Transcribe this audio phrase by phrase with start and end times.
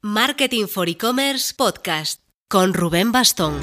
[0.00, 3.54] Marketing for E-Commerce Podcast con Rubén Bastón.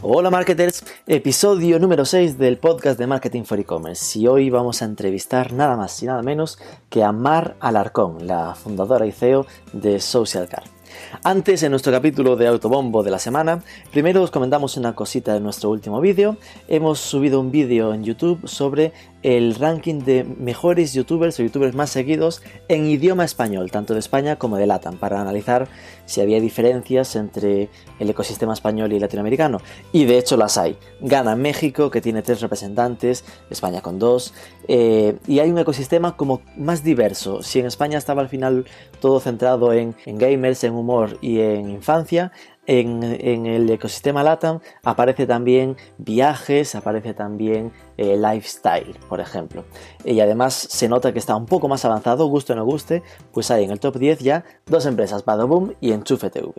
[0.00, 4.86] Hola marketers, episodio número 6 del podcast de Marketing for E-Commerce y hoy vamos a
[4.86, 6.58] entrevistar nada más y nada menos
[6.88, 9.44] que a Mar Alarcón, la fundadora y CEO
[9.74, 10.79] de Social Car.
[11.24, 15.40] Antes, en nuestro capítulo de Autobombo de la semana, primero os comentamos una cosita de
[15.40, 16.36] nuestro último vídeo.
[16.68, 18.92] Hemos subido un vídeo en YouTube sobre
[19.22, 24.36] el ranking de mejores youtubers o youtubers más seguidos en idioma español, tanto de España
[24.36, 25.68] como de LATAM, para analizar
[26.06, 29.58] si había diferencias entre el ecosistema español y latinoamericano.
[29.92, 30.76] Y de hecho las hay.
[31.00, 34.32] Gana México, que tiene tres representantes, España con dos,
[34.68, 37.42] eh, y hay un ecosistema como más diverso.
[37.42, 38.64] Si en España estaba al final
[39.00, 42.32] todo centrado en, en gamers, en humor y en infancia,
[42.66, 49.64] en, el ecosistema LATAM aparece también viajes, aparece también eh, lifestyle, por ejemplo.
[50.04, 53.50] Y además se nota que está un poco más avanzado, gusto o no guste, pues
[53.50, 56.52] hay en el top 10 ya dos empresas, Badaboom y Enchufe TV.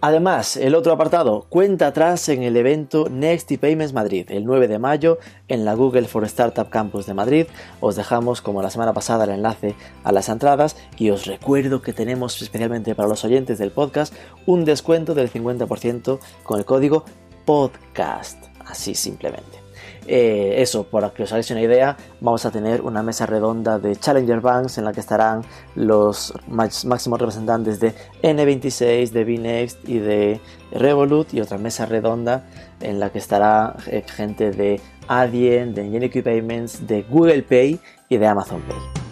[0.00, 4.78] Además, el otro apartado, cuenta atrás en el evento Next Payments Madrid, el 9 de
[4.78, 5.18] mayo,
[5.48, 7.46] en la Google for Startup Campus de Madrid.
[7.80, 9.74] Os dejamos, como la semana pasada, el enlace
[10.04, 14.14] a las entradas y os recuerdo que tenemos, especialmente para los oyentes del podcast,
[14.46, 17.04] un descuento del 50% con el código
[17.44, 19.67] podcast, así simplemente.
[20.10, 23.94] Eh, eso, para que os hagáis una idea, vamos a tener una mesa redonda de
[23.94, 25.42] Challenger Banks en la que estarán
[25.74, 27.92] los máximos representantes de
[28.22, 30.40] N26, de Bnext y de
[30.72, 32.46] Revolut y otra mesa redonda
[32.80, 38.16] en la que estará eh, gente de Adyen, de Ingenico Payments, de Google Pay y
[38.16, 39.07] de Amazon Pay.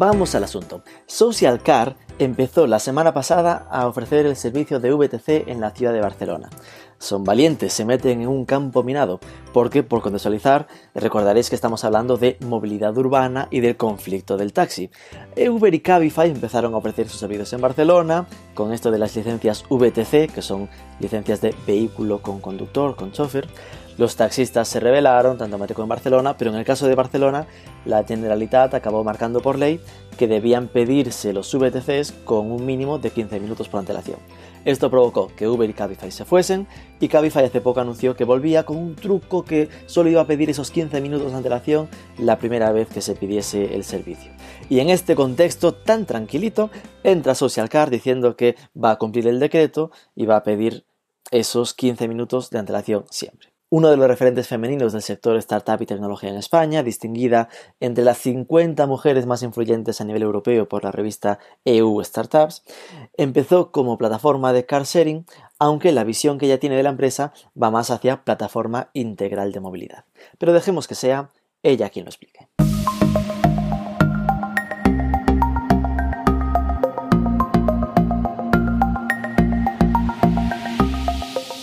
[0.00, 0.82] Vamos al asunto.
[1.04, 5.92] Social Car empezó la semana pasada a ofrecer el servicio de VTC en la ciudad
[5.92, 6.48] de Barcelona.
[6.96, 9.20] Son valientes, se meten en un campo minado,
[9.52, 14.90] porque por contextualizar recordaréis que estamos hablando de movilidad urbana y del conflicto del taxi.
[15.36, 19.64] Uber y Cabify empezaron a ofrecer sus servicios en Barcelona, con esto de las licencias
[19.68, 23.46] VTC, que son licencias de vehículo con conductor, con chofer,
[23.98, 27.46] los taxistas se rebelaron, tanto en como en Barcelona, pero en el caso de Barcelona,
[27.84, 29.80] la Generalitat acabó marcando por ley
[30.16, 34.18] que debían pedirse los VTCs con un mínimo de 15 minutos por antelación.
[34.64, 36.66] Esto provocó que Uber y Cabify se fuesen
[37.00, 40.50] y Cabify hace poco anunció que volvía con un truco que solo iba a pedir
[40.50, 44.32] esos 15 minutos de antelación la primera vez que se pidiese el servicio.
[44.68, 46.70] Y en este contexto tan tranquilito
[47.02, 50.84] entra Social Car diciendo que va a cumplir el decreto y va a pedir
[51.30, 55.86] esos 15 minutos de antelación siempre uno de los referentes femeninos del sector startup y
[55.86, 57.48] tecnología en España, distinguida
[57.78, 62.64] entre las 50 mujeres más influyentes a nivel europeo por la revista EU Startups,
[63.16, 65.24] empezó como plataforma de car sharing,
[65.58, 69.60] aunque la visión que ella tiene de la empresa va más hacia plataforma integral de
[69.60, 70.04] movilidad.
[70.38, 71.30] Pero dejemos que sea
[71.62, 72.48] ella quien lo explique.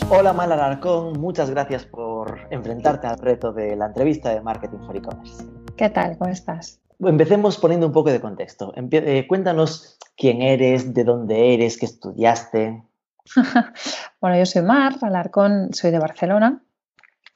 [0.09, 4.95] Hola Mal Alarcón, muchas gracias por enfrentarte al reto de la entrevista de Marketing for
[4.95, 5.44] E-Commerce.
[5.75, 6.18] ¿Qué tal?
[6.18, 6.79] ¿Cómo estás?
[7.00, 8.73] Empecemos poniendo un poco de contexto.
[8.75, 12.84] Eh, cuéntanos quién eres, de dónde eres, qué estudiaste.
[14.22, 16.63] bueno, yo soy Mar Alarcón, soy de Barcelona,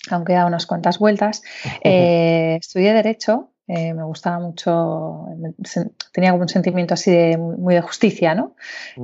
[0.09, 1.43] aunque he dado unas cuantas vueltas.
[1.83, 5.27] Eh, estudié Derecho eh, me gustaba mucho,
[6.11, 8.53] tenía como un sentimiento así de muy de justicia, ¿no?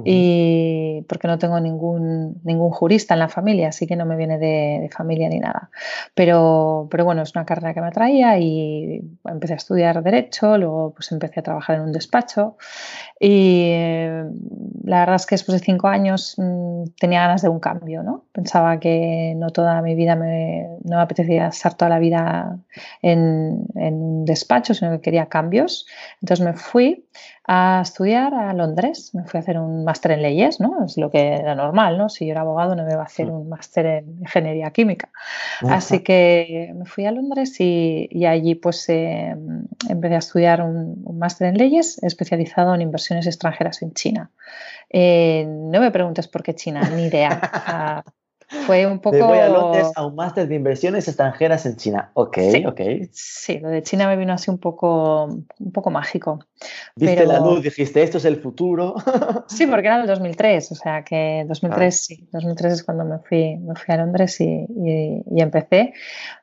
[0.03, 4.38] Y porque no tengo ningún, ningún jurista en la familia, así que no me viene
[4.38, 5.69] de, familia ni nada.
[6.13, 10.91] Pero, pero bueno, es una carrera que me atraía y empecé a estudiar Derecho, luego
[10.94, 12.57] pues empecé a trabajar en un despacho
[13.22, 13.72] y
[14.84, 18.25] la verdad es que después de cinco años mm, tenía ganas de un cambio, ¿no?
[18.34, 22.57] Pensaba que no toda mi vida me, no me apetecía estar toda la vida
[23.01, 25.85] en, en un despacho sino que quería cambios.
[26.22, 27.05] Entonces me fui
[27.47, 30.84] a estudiar a Londres, me fui a hacer un máster en leyes, ¿no?
[30.85, 32.09] Es lo que era normal, ¿no?
[32.09, 35.09] Si yo era abogado no me iba a hacer un máster en ingeniería química.
[35.70, 39.35] Así que me fui a Londres y, allí pues eh,
[39.90, 44.29] empecé a estudiar un, máster en leyes especializado en inversiones extranjeras en China.
[44.90, 48.03] Eh, no me preguntes por qué China, ni idea.
[48.66, 49.16] Fue un poco...
[49.16, 52.11] De voy a Londres a un máster de inversiones extranjeras en China.
[52.14, 52.82] Ok, sí, ok.
[53.11, 56.40] Sí, lo de China me vino así un poco, un poco mágico.
[56.95, 58.95] Viste la luz, dijiste, esto es el futuro.
[59.47, 61.91] sí, porque era el 2003, o sea que 2003 ah.
[61.91, 65.93] sí, 2003 es cuando me fui, me fui a Londres y, y, empecé.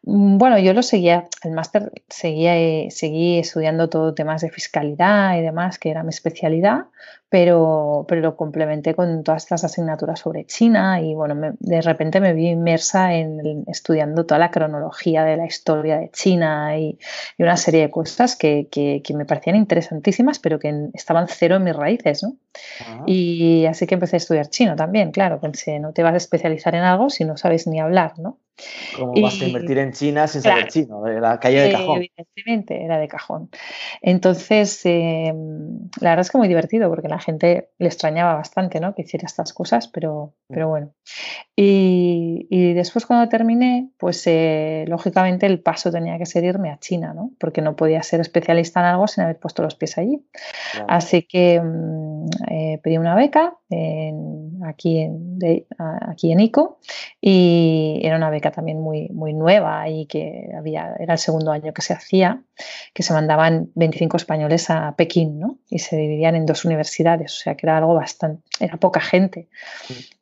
[0.03, 2.55] Mm, bueno, yo lo seguía, el máster seguía,
[2.91, 6.87] seguí estudiando todo temas de fiscalidad y demás, que era mi especialidad,
[7.35, 12.33] pero, pero lo complementé con todas estas asignaturas sobre China y bueno, de repente me
[12.33, 16.97] vi inmersa en, estudiando toda la cronología de la historia de China y,
[17.39, 19.57] una serie de cosas que, que, me parecían
[20.39, 22.37] pero que estaban cero en mis raíces, ¿no?
[22.87, 23.03] Ah.
[23.07, 26.75] Y así que empecé a estudiar chino también, claro, pensé, no te vas a especializar
[26.75, 28.39] en algo si no sabes ni hablar, ¿no?
[28.97, 31.03] ¿Cómo vas a invertir en China sin saber chino?
[31.03, 31.97] De la calle de cajón.
[31.99, 33.51] Evidentemente, era de cajón.
[34.01, 38.95] Entonces, em, la verdad es que muy divertido porque la gente le extrañaba bastante ¿no?
[38.95, 40.55] que hiciera estas cosas, pero, mm.
[40.55, 40.93] pero bueno.
[41.57, 46.79] Y, y, después cuando terminé, pues eh, lógicamente el paso tenía que ser irme a
[46.79, 47.31] China, ¿no?
[47.39, 50.25] porque no podía ser especialista en algo sin haber puesto los pies allí.
[50.87, 52.14] Así que mm,
[52.51, 53.57] eh, pedí una beca
[54.65, 55.39] aquí, en,
[55.79, 56.79] aquí en ICO
[57.21, 61.73] y era una beca también muy, muy nueva y que había, era el segundo año
[61.73, 62.43] que se hacía,
[62.93, 65.59] que se mandaban 25 españoles a Pekín, ¿no?
[65.69, 69.49] Y se dividían en dos universidades, o sea que era algo bastante, era poca gente.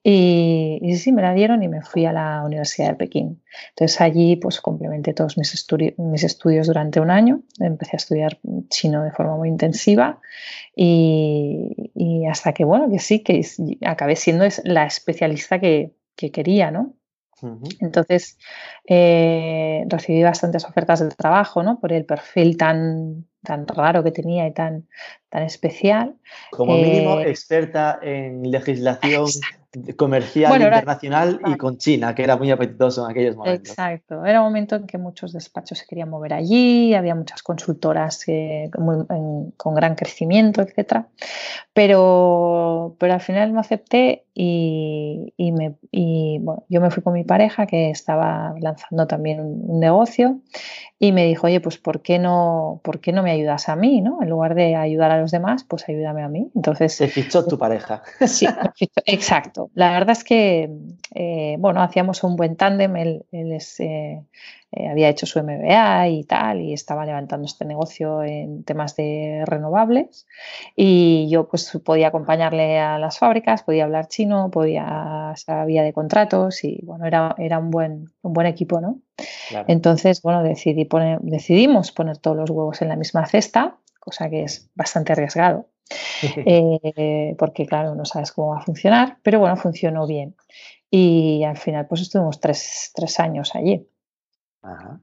[0.04, 3.42] Y, y, sí, me la dieron y me fui a la Universidad de Pekín.
[3.70, 5.66] Entonces allí pues complementé todos mis,
[5.96, 8.38] mis estudios durante un año, empecé a estudiar
[8.68, 10.20] chino de forma muy intensiva
[10.74, 13.46] y, y hasta que, bueno, que sí, que
[13.84, 16.94] acabé siendo la especialista que, que quería, ¿no?
[17.80, 18.38] Entonces,
[18.86, 21.80] eh, recibí bastantes ofertas de trabajo, ¿no?
[21.80, 24.86] Por el perfil tan, tan raro que tenía y tan,
[25.28, 26.14] tan especial.
[26.52, 29.26] Como mínimo, eh, experta en legislación
[29.96, 33.70] comercial internacional y con China, que era muy apetitoso en aquellos momentos.
[33.70, 38.24] Exacto, era un momento en que muchos despachos se querían mover allí, había muchas consultoras
[38.76, 41.06] con gran crecimiento, etc.
[41.72, 45.76] Pero, pero al final me acepté y, me,
[46.40, 50.40] bueno, yo me fui con mi pareja que estaba lanzando también un, negocio
[50.98, 54.00] y me dijo, oye, pues ¿por qué, no, ¿por qué no me ayudas a mí?
[54.00, 54.22] ¿no?
[54.22, 56.50] En lugar de ayudar a los demás, pues ayúdame a mí.
[56.54, 58.02] Entonces, Se fichó tu pareja.
[58.26, 58.46] Sí,
[59.06, 59.61] exacto.
[59.74, 60.70] La verdad es que,
[61.14, 62.96] eh, bueno, hacíamos un buen tándem.
[62.96, 64.22] Él, eh,
[64.72, 69.44] eh, había hecho su MBA y tal, y estaba levantando este negocio en temas de
[69.46, 70.26] renovables.
[70.76, 76.64] Y yo, pues, podía acompañarle a las fábricas, podía hablar chino, podía, sabía de contratos
[76.64, 79.00] y, bueno, era, era un, buen, un buen equipo, ¿no?
[79.68, 84.44] Entonces, bueno, decidí poner, decidimos poner todos los huevos en la misma cesta, cosa que
[84.44, 85.66] es bastante arriesgado.
[86.46, 90.36] Eh, porque claro, no sabes cómo va a funcionar, pero bueno, funcionó bien.
[90.90, 93.86] Y al final pues estuvimos tres, tres años allí.
[94.62, 95.00] Ajá.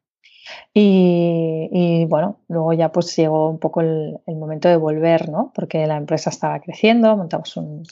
[0.74, 5.52] Y, bueno, luego ya pues llegó un poco el, momento de volver, ¿no?
[5.54, 7.84] Porque la empresa estaba creciendo, montamos un,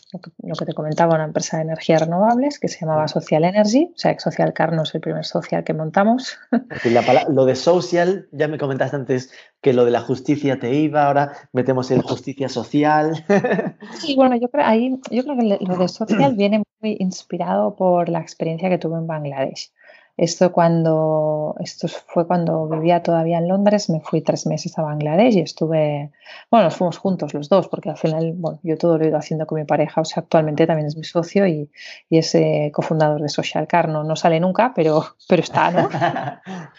[0.44, 3.98] lo, que, te comentaba, una empresa de energías renovables que se llamaba Social Energy, o
[3.98, 6.38] sea, que Social Car no es el primer social que montamos.
[7.30, 9.32] lo de social, ya me comentaste antes
[9.62, 13.26] que lo de la justicia te iba, ahora metemos el justicia social.
[14.00, 18.10] Sí, bueno, yo creo, ahí, yo creo que lo de social viene muy inspirado por
[18.10, 19.72] la experiencia que tuve en Bangladesh.
[20.18, 25.38] Esto, cuando, esto fue cuando vivía todavía en Londres, me fui tres meses a Bangladesh
[25.38, 26.12] y estuve,
[26.50, 29.18] bueno, nos fuimos juntos los dos, porque al final, bueno, yo todo lo he ido
[29.18, 31.70] haciendo con mi pareja, o sea, actualmente también es mi socio y,
[32.10, 35.90] y es eh, cofundador de Social Car, no, no sale nunca, pero, pero está, ¿no?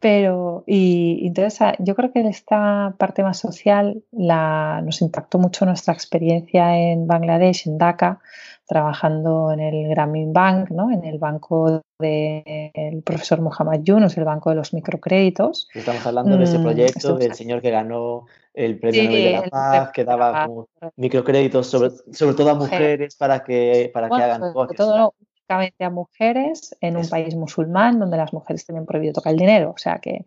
[0.00, 5.66] Pero, y entonces ah, yo creo que esta parte más social la, nos impactó mucho
[5.66, 8.18] nuestra experiencia en Bangladesh, en Dhaka,
[8.70, 10.92] trabajando en el Grameen Bank, ¿no?
[10.92, 15.68] en el banco del profesor Muhammad Yunus, el banco de los microcréditos.
[15.74, 19.42] Estamos hablando de ese mm, proyecto del señor que ganó el premio Nobel de la
[19.42, 20.48] Paz, que daba
[20.94, 25.10] microcréditos sobre, sobre todo a mujeres para que, para que hagan cosas
[25.80, 29.72] a mujeres en un país musulmán donde las mujeres tienen prohibido tocar el dinero.
[29.74, 30.24] O sea que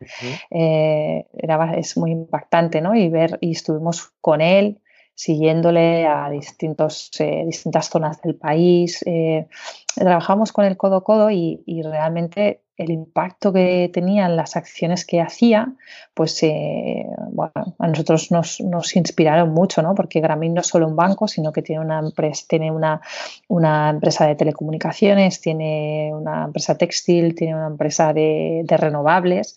[0.52, 2.94] eh, era, es muy impactante, ¿no?
[2.94, 4.82] Y ver, y estuvimos con él
[5.16, 9.04] siguiéndole a distintos, eh, distintas zonas del país.
[9.06, 9.48] Eh,
[9.96, 15.74] trabajamos con el codo codo y, realmente el impacto que tenían las acciones que hacía,
[16.16, 19.94] pues eh, bueno, a nosotros nos, nos, inspiraron mucho, ¿no?
[19.94, 23.00] Porque Grameen no es solo un banco, sino que tiene una empresa, tiene una,
[23.48, 29.56] una empresa de telecomunicaciones, tiene una empresa textil, tiene una empresa de, de renovables,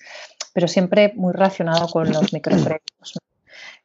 [0.53, 3.17] pero siempre muy relacionado con los microcréditos.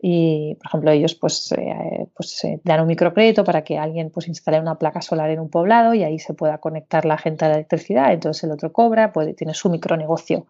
[0.04, 4.28] Y, por ejemplo, ellos pues, eh, pues eh, dan un microcrédito para que alguien pues
[4.28, 7.50] instale una placa solar en un poblado y ahí se pueda conectar la gente a
[7.50, 10.48] la electricidad, entonces el otro cobra, puede, tiene su micronegocio.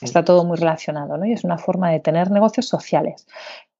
[0.00, 1.26] Está todo muy relacionado, ¿no?
[1.26, 3.26] Y es una forma de tener negocios sociales.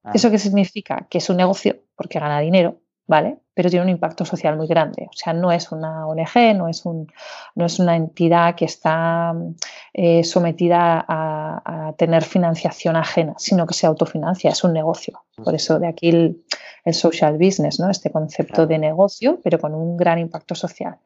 [0.03, 0.13] Ah.
[0.15, 1.07] ¿Eso qué significa?
[1.09, 3.39] Que es un negocio porque gana dinero, ¿vale?
[3.55, 5.07] Pero tiene un impacto social muy grande.
[5.09, 7.07] O sea, no es una ONG, no es, un,
[7.55, 9.33] no es una entidad que está
[9.93, 15.23] eh, sometida a, tener financiación ajena, sino que se autofinancia, es un negocio.
[15.43, 16.45] Por eso de aquí el,
[16.93, 17.89] social business, ¿no?
[17.89, 20.99] Este concepto de negocio, pero con un gran impacto social.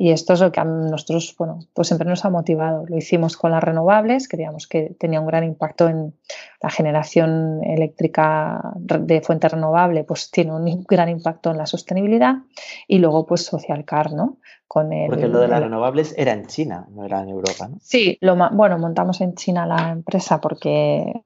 [0.00, 2.84] Y esto es lo que a nosotros, bueno, pues siempre nos ha motivado.
[2.86, 6.14] Lo hicimos con las renovables, creíamos que tenía un gran impacto en
[6.62, 12.36] la generación eléctrica de fuente renovable, pues tiene un gran impacto en la sostenibilidad.
[12.86, 14.36] Y luego, pues Social Car, ¿no?
[14.68, 17.78] Con el, Porque lo de las renovables era en China, no era en Europa, ¿no?
[17.82, 21.22] Sí, lo, bueno, montamos en China la empresa porque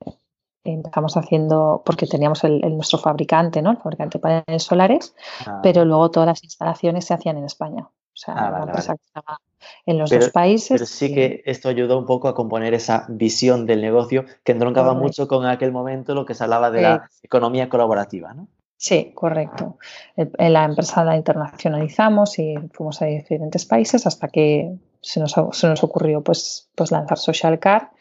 [0.64, 3.72] empezamos haciendo, porque teníamos el, nuestro fabricante, ¿no?
[3.72, 5.14] El fabricante de paneles solares,
[5.46, 5.60] ah.
[5.62, 7.90] pero luego todas las instalaciones se hacían en España.
[8.14, 9.38] O sea, ah,
[9.86, 10.72] en los dos países.
[10.72, 14.94] Pero sí que esto ayudó un poco a componer esa visión del negocio que entroncaba
[14.94, 18.48] mucho con aquel momento lo que se hablaba de la economía colaborativa, ¿no?
[18.76, 19.78] Sí, correcto.
[20.16, 25.68] En la empresa la internacionalizamos y fuimos a diferentes países hasta que se nos, se
[25.68, 27.92] nos ocurrió pues, pues lanzar Social Car,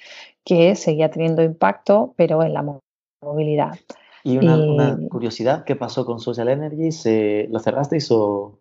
[0.43, 2.65] que seguía teniendo impacto, pero en la
[3.21, 3.77] movilidad.
[4.23, 6.91] Y una, curiosidad, ¿qué pasó con Social Energy?
[6.91, 8.59] ¿Se, ¿Lo cerrasteis o...?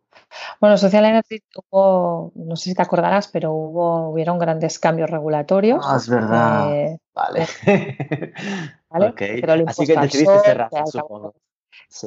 [0.61, 5.85] Bueno, Social Energy hubo, no sé si te acordarás, pero hubo, hubieron grandes cambios regulatorios.
[5.87, 6.75] Ah, es verdad.
[6.75, 7.47] Eh, vale.
[8.91, 9.15] ¿vale?
[9.17, 11.35] Pero Así que decidiste cerrar, supongo.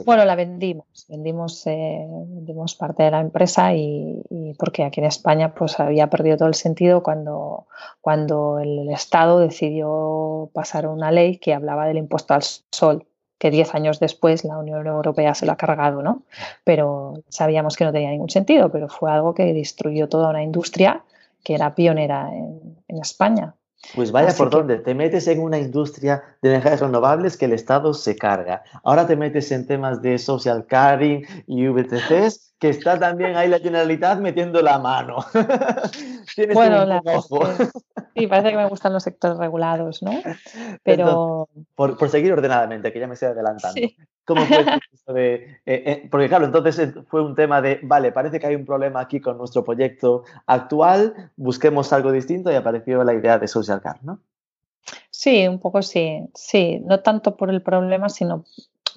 [0.05, 4.23] Bueno, la vendimos, vendimos, eh, vendimos parte de la empresa y,
[4.57, 7.67] porque aquí en España pues había perdido todo el sentido cuando,
[7.99, 13.05] cuando el Estado decidió pasar una ley que hablaba del impuesto al sol
[13.43, 16.23] que diez años después la Unión Europea se lo ha cargado, ¿no?
[16.63, 21.03] Pero sabíamos que no tenía ningún sentido, pero fue algo que destruyó toda una industria
[21.43, 23.53] que era pionera en, España.
[23.95, 27.93] Pues vaya por donde, te metes en una industria de energías renovables que el Estado
[27.93, 28.63] se carga.
[28.81, 33.59] Ahora te metes en temas de social caring y VTCs que está también ahí la
[33.59, 35.17] Generalitat metiendo la mano.
[36.33, 37.01] Tienes bueno, la,
[38.15, 40.13] sí, parece que me gustan los sectores regulados, ¿no?
[40.81, 41.49] Pero...
[41.75, 43.81] por, seguir ordenadamente, que ya me estoy adelantando.
[44.23, 44.63] ¿Cómo fue
[45.13, 48.55] de, eh, eh, porque claro, entonces eh, fue un tema de, vale, parece que hay
[48.55, 53.49] un problema aquí con nuestro proyecto actual, busquemos algo distinto y apareció la idea de
[53.49, 54.21] Social Car, ¿no?
[55.09, 58.45] Sí, un poco sí, sí, no tanto por el problema, sino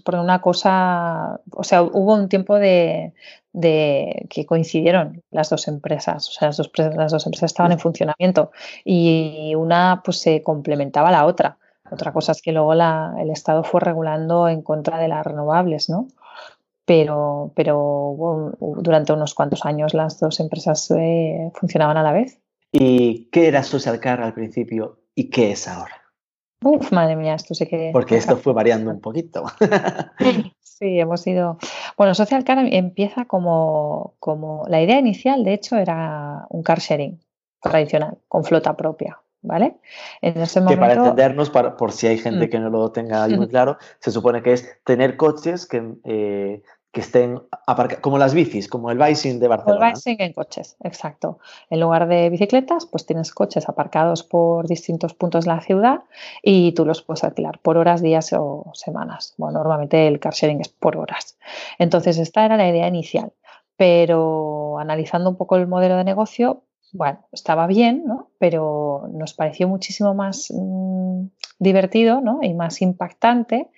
[0.07, 3.13] por una cosa, o sea, hubo un tiempo de,
[3.53, 8.53] que coincidieron las dos empresas, o sea, las dos, las dos empresas estaban en funcionamiento
[8.85, 11.59] y una pues se complementaba a la otra.
[11.91, 16.07] Otra cosa es que luego el Estado fue regulando en contra de las renovables, ¿no?
[16.85, 22.41] Pero, pero durante unos cuantos años las dos empresas eh, funcionaban a la vez.
[22.71, 26.06] ¿Y qué era Social Car al principio y qué es ahora?
[26.67, 27.91] Uf, madre mía, esto sé que...
[27.93, 29.45] Porque esto fue variando un poquito.
[30.61, 31.59] sí, hemos ido...
[31.97, 34.65] Bueno, Social Car empieza como, como...
[34.67, 37.21] La idea inicial, de hecho, era un car sharing
[37.63, 39.77] tradicional, con flota propia, ¿vale?
[40.21, 40.83] En ese momento...
[40.83, 42.51] Que para entendernos, por si hay gente mm.
[42.51, 46.65] que no lo tenga muy claro, se supone que es tener coches que eh,
[46.97, 49.89] que estén aparcados, como las bicis, como el bicing de Barcelona.
[49.89, 51.39] El bicing en coches, exacto.
[51.69, 56.05] En lugar de bicicletas, pues tienes coches aparcados por distintos puntos de la ciudad
[56.43, 59.35] y tú los puedes alquilar por horas, días o semanas.
[59.37, 61.37] Bueno, normalmente el car sharing es por horas.
[61.79, 63.31] Entonces, esta era la idea inicial.
[63.77, 66.63] Pero analizando un poco el modelo de negocio,
[66.95, 68.31] bueno, estaba bien, ¿no?
[68.39, 71.27] Pero nos pareció muchísimo más mm,
[71.59, 72.39] divertido ¿no?
[72.43, 73.69] y más impactante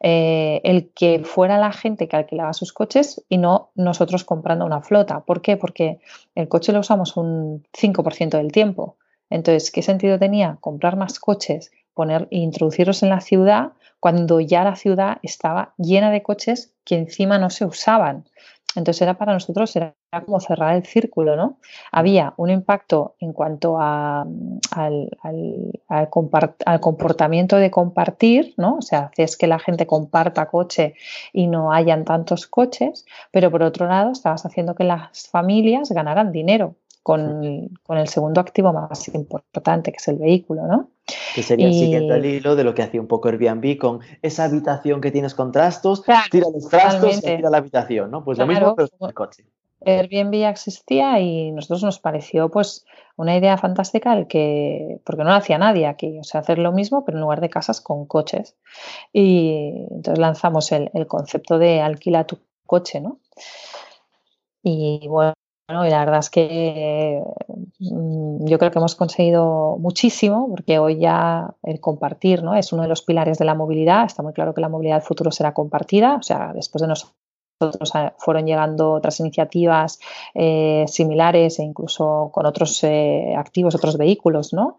[0.00, 4.80] eh, el que fuera la gente que alquilaba sus coches y no nosotros comprando una
[4.80, 5.20] flota.
[5.20, 5.56] ¿Por qué?
[5.56, 5.98] Porque
[6.34, 8.96] el coche lo usamos un 5% del tiempo.
[9.30, 14.62] Entonces, ¿qué sentido tenía comprar más coches, poner e introducirlos en la ciudad cuando ya
[14.62, 18.24] la ciudad estaba llena de coches que encima no se usaban?
[18.78, 19.94] Entonces era para nosotros, era
[20.24, 21.58] como cerrar el círculo, ¿no?
[21.92, 24.24] Había un impacto en cuanto a,
[24.72, 26.10] al, al,
[26.80, 28.76] comportamiento de compartir, ¿no?
[28.76, 30.94] O sea, haces que la gente comparta coche
[31.32, 36.32] y no hayan tantos coches, pero por otro lado estabas haciendo que las familias ganaran
[36.32, 40.90] dinero con, el segundo activo más importante, que es el vehículo, ¿no?
[41.34, 45.00] Que sería siguiendo el hilo de lo que hacía un poco Airbnb con esa habitación
[45.00, 48.24] que tienes con trastos, tira los trastos y tira la habitación, ¿no?
[48.24, 49.44] Pues lo mismo, pero con el coche.
[49.84, 52.84] Airbnb existía y nosotros nos pareció pues
[53.16, 56.72] una idea fantástica el que, porque no lo hacía nadie aquí, o sea, hacer lo
[56.72, 58.56] mismo pero en lugar de casas con coches.
[59.12, 63.20] Y entonces lanzamos el, el concepto de alquila tu coche, ¿no?
[64.62, 65.34] Y bueno,
[65.68, 67.22] y la verdad es que
[67.78, 72.54] mm, yo creo que hemos conseguido muchísimo porque hoy ya el compartir ¿no?
[72.54, 74.06] es uno de los pilares de la movilidad.
[74.06, 76.16] Está muy claro que la movilidad del futuro será compartida.
[76.16, 77.14] O sea, después de nosotros
[77.92, 80.00] ah, fueron llegando otras iniciativas
[80.34, 84.78] eh, similares e incluso con otros eh, activos, otros vehículos, ¿no?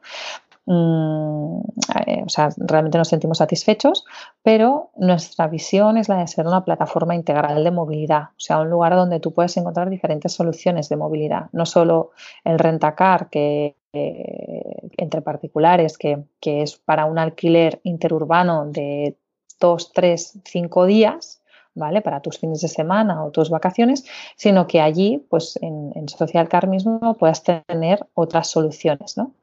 [0.72, 1.62] Mm,
[2.06, 4.06] eh, o sea, realmente nos sentimos satisfechos,
[4.44, 8.70] pero nuestra visión es la de ser una plataforma integral de movilidad, o sea, un
[8.70, 12.12] lugar donde tú puedes encontrar diferentes soluciones de movilidad, no solo
[12.44, 19.18] el rentacar que eh, entre particulares, que, es para un alquiler interurbano de
[19.60, 21.42] dos, tres, cinco días,
[21.74, 22.02] ¿vale?
[22.02, 26.48] Para tus fines de semana o tus vacaciones, sino que allí, pues en, en Social
[26.48, 29.34] Car mismo, puedas tener otras soluciones, ¿no?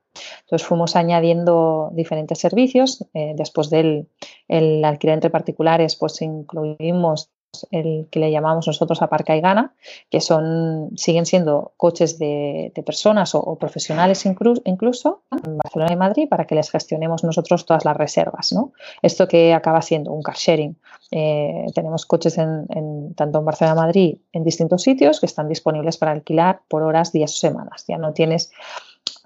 [0.40, 3.04] Entonces fuimos añadiendo diferentes servicios.
[3.14, 4.08] Eh, después del
[4.48, 7.30] alquiler entre particulares, pues incluimos
[7.70, 9.74] el que le llamamos nosotros aparca y gana,
[10.10, 16.44] que son, siguen siendo coches de, personas o, profesionales incluso, en Barcelona y Madrid para
[16.46, 18.52] que les gestionemos nosotros todas las reservas.
[18.52, 18.72] ¿no?
[19.02, 20.76] Esto que acaba siendo un car sharing.
[21.10, 25.96] Eh, tenemos coches en, tanto en Barcelona y Madrid en distintos sitios que están disponibles
[25.96, 27.84] para alquilar por horas, días o semanas.
[27.88, 28.50] Ya no tienes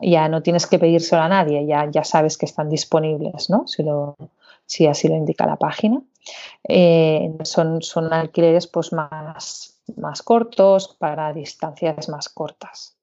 [0.00, 3.66] ya no tienes que pedírselo a nadie, ya, ya sabes que están disponibles, ¿no?
[3.66, 4.16] Si, lo,
[4.66, 6.02] si así lo indica la página.
[6.68, 12.96] Eh, son, son alquileres pues, más, más cortos para distancias más cortas.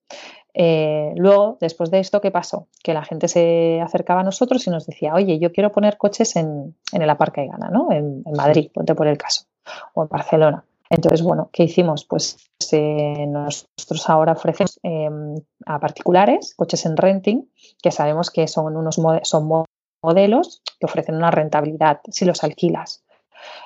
[0.53, 2.67] Eh, luego, después de esto, ¿qué pasó?
[2.83, 6.35] Que la gente se acercaba a nosotros y nos decía, oye, yo quiero poner coches
[6.35, 7.91] en, en el Aparca y Gana, ¿no?
[7.91, 9.45] En, en Madrid, ponte por el caso,
[9.93, 10.63] o en Barcelona.
[10.89, 12.05] Entonces, bueno, ¿qué hicimos?
[12.05, 12.37] Pues
[12.71, 17.49] eh, nosotros ahora ofrecemos em, a particulares coches en renting,
[17.81, 19.65] que sabemos que son unos son
[20.01, 23.03] modelos que ofrecen una rentabilidad si los alquilas.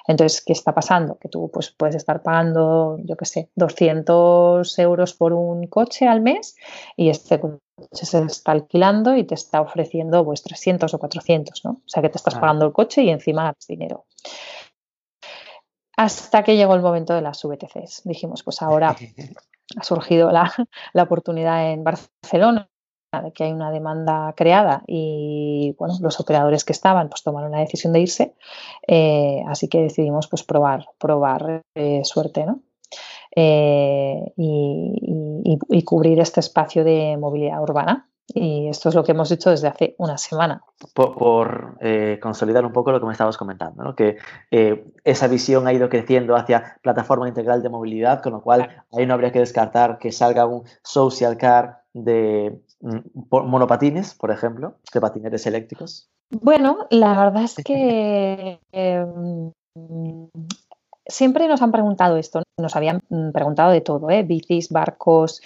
[0.07, 1.17] Entonces, ¿qué está pasando?
[1.17, 6.21] Que tú pues, puedes estar pagando, yo qué sé, 200 euros por un coche al
[6.21, 6.55] mes
[6.95, 7.59] y este coche
[7.91, 11.71] se está alquilando y te está ofreciendo pues 300 o 400, ¿no?
[11.71, 14.05] O sea, que te estás pagando el coche y encima ganas dinero.
[16.01, 18.01] Hasta que llegó el momento de las VTCs.
[18.05, 18.95] Dijimos, pues ahora
[19.77, 20.51] ha surgido la,
[20.95, 22.67] oportunidad en Barcelona
[23.23, 27.59] de que hay una demanda creada y bueno, los operadores que estaban pues tomaron la
[27.59, 28.33] decisión de irse,
[28.87, 32.61] eh, así que decidimos pues probar, probar eh, suerte, ¿no?
[33.35, 38.09] Eh, y, cubrir este espacio de movilidad urbana.
[38.33, 40.63] Y esto es lo que hemos hecho desde hace una semana.
[40.93, 43.95] Por, eh, consolidar un poco lo que me estabas comentando, ¿no?
[43.95, 44.17] que
[44.51, 49.05] eh, esa visión ha ido creciendo hacia plataforma integral de movilidad, con lo cual ahí
[49.05, 52.97] no habría que descartar que salga un social car de mm,
[53.29, 56.09] monopatines, por ejemplo, de patinetes eléctricos.
[56.29, 59.51] Bueno, la verdad es que em,
[61.05, 64.23] siempre nos han preguntado esto, nos habían mm, preguntado de todo, ¿eh?
[64.23, 65.41] bicis, barcos,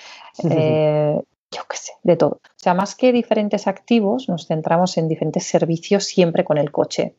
[1.52, 2.42] yo qué sé, de todo.
[2.44, 7.16] O sea, más que diferentes activos, nos centramos en diferentes servicios siempre con el coche.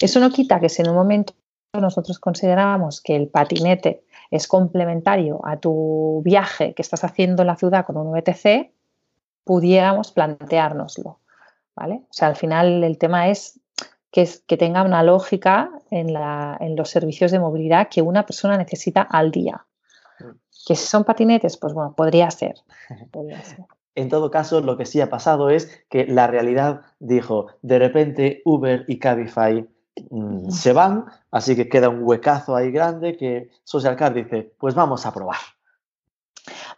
[0.00, 1.34] Eso no quita que si en un momento
[1.72, 7.56] nosotros consideramos que el patinete es complementario a tu viaje que estás haciendo en la
[7.56, 8.72] ciudad con un VTC,
[9.44, 11.18] pudiéramos planteárnoslo.
[11.74, 12.02] ¿vale?
[12.04, 13.60] O sea, al final el tema es
[14.10, 18.56] que, que tenga una lógica en, la, en los servicios de movilidad que una persona
[18.56, 19.64] necesita al día.
[20.66, 22.54] Que si son patinetes, pues bueno, podría ser.
[23.94, 28.42] En todo caso, lo que sí ha pasado es que la realidad dijo, de repente
[28.44, 29.68] Uber y Cabify
[30.10, 34.74] mm, se van, así que queda un huecazo ahí grande que Social Car dice, pues
[34.74, 35.36] vamos a probar.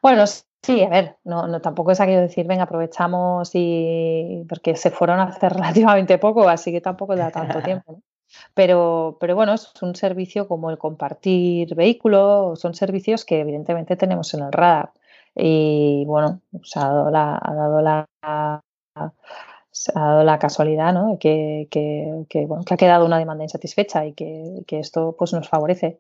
[0.03, 4.75] Bueno, sí, a ver, no, no tampoco es aquello de decir, venga, aprovechamos y porque
[4.75, 7.93] se fueron a hacer relativamente poco, así que tampoco da tanto tiempo.
[7.93, 8.03] ¿no?
[8.53, 14.33] Pero, pero bueno, es un servicio como el compartir vehículos, son servicios que evidentemente tenemos
[14.35, 14.93] en el radar.
[15.35, 18.61] Y bueno, se ha dado la, ha dado la, ha
[20.01, 21.19] dado la casualidad ¿no?
[21.19, 25.33] que, que, que, bueno, que ha quedado una demanda insatisfecha y que, que esto pues,
[25.33, 25.99] nos favorece.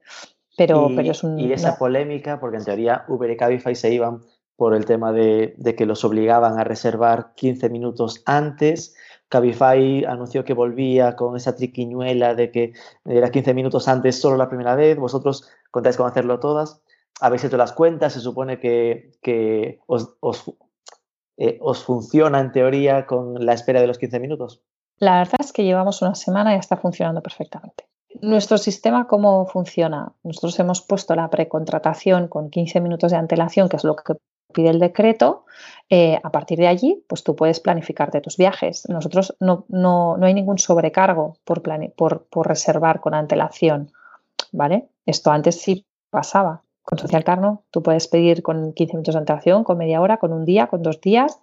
[0.56, 3.92] Pero, y, pero es un, y esa polémica, porque en teoría Uber y Cabify se
[3.92, 4.20] iban
[4.56, 8.94] por el tema de, de, que los obligaban a reservar 15 minutos antes
[9.28, 12.72] Cabify anunció que volvía con esa triquiñuela de que
[13.04, 16.82] era 15 minutos antes solo la primera vez, vosotros contáis con hacerlo todas,
[17.20, 20.14] habéis hecho las cuentas, se supone que, os,
[21.36, 24.62] eh, os, funciona en teoría con la espera de los 15 minutos.
[24.98, 27.84] La verdad es que llevamos una semana y está funcionando perfectamente.
[28.20, 30.12] Nuestro sistema, ¿cómo funciona?
[30.22, 34.14] Nosotros hemos puesto la precontratación con 15 minutos de antelación, que es lo que
[34.54, 35.44] pide el decreto.
[35.90, 38.88] Eh, a partir de allí, pues tú puedes planificarte tus viajes.
[38.88, 41.62] Nosotros no, no, no hay ningún sobrecargo por,
[41.94, 43.92] por, por, reservar con antelación.
[44.50, 44.88] ¿Vale?
[45.04, 46.62] Esto antes sí pasaba.
[46.82, 50.32] Con Social Carno, tú puedes pedir con 15 minutos de antelación, con media hora, con
[50.32, 51.38] un día, con dos días,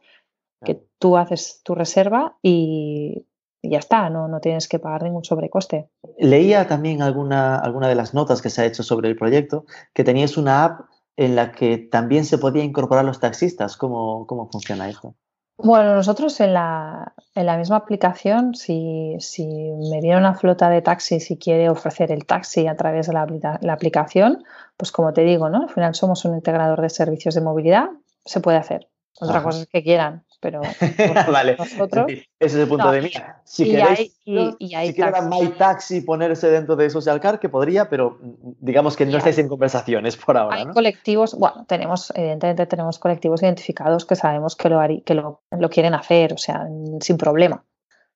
[0.64, 3.26] que tú haces tu reserva y
[3.62, 5.90] y ya está, no, no tienes que pagar ningún sobrecoste.
[6.18, 10.04] Leía también alguna, alguna de las notas que se ha hecho sobre el proyecto que
[10.04, 10.82] tenías una app
[11.22, 13.78] en la que también se podía incorporar los taxistas.
[13.78, 15.14] ¿Cómo, cómo funciona esto?
[15.58, 20.82] Bueno, nosotros en la, en la misma aplicación, si, si, me viene una flota de
[20.82, 23.28] taxis y quiere ofrecer el taxi a través de la,
[23.62, 24.44] la, aplicación,
[24.76, 25.62] pues como te digo, ¿no?
[25.62, 27.90] Al final somos un integrador de servicios de movilidad,
[28.26, 28.90] se puede hacer.
[29.20, 30.62] Otra cosa es que quieran, pero
[31.32, 31.56] vale.
[31.58, 32.08] nosotros...
[32.10, 33.42] ese es el punto de vista.
[33.46, 37.48] Si y queréis, y, hay si quieren My Taxi ponerse dentro de Social Car, que
[37.48, 40.58] podría, pero mm, digamos que no estáis en conversaciones por ahora.
[40.58, 45.70] Hay colectivos, bueno, tenemos, evidentemente tenemos colectivos identificados que sabemos que lo, que lo, lo
[45.70, 46.68] quieren hacer, o sea,
[47.00, 47.64] sin problema.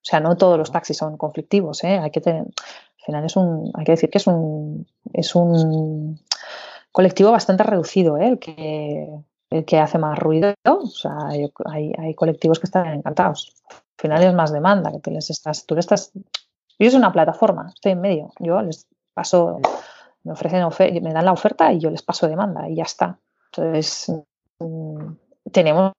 [0.06, 1.98] O sea, no todos los taxis son conflictivos, ¿eh?
[1.98, 6.20] Hay que tener, al final es un, hay que decir que es un, es un
[6.90, 8.28] colectivo bastante reducido, ¿eh?
[8.28, 9.08] El que
[9.50, 13.54] el que hace más ruido, o sea, hay, colectivos que están encantados.
[13.70, 16.12] Al final es más demanda, que tú les estás, tú estás,
[16.78, 19.60] yo soy una plataforma, estoy en medio, yo les paso,
[20.24, 20.66] me ofrecen,
[21.02, 23.18] me dan la oferta y yo les paso demanda y ya está.
[23.52, 24.12] Entonces,
[24.58, 25.12] mm,
[25.52, 25.92] tenemos